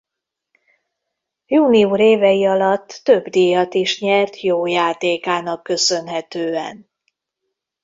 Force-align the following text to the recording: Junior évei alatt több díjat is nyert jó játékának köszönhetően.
Junior 1.45 1.99
évei 1.99 2.45
alatt 2.47 2.99
több 3.03 3.27
díjat 3.27 3.73
is 3.73 3.99
nyert 3.99 4.41
jó 4.41 4.65
játékának 4.65 5.63
köszönhetően. 5.63 6.89